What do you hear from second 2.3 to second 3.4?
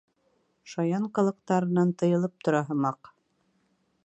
тора һымаҡ.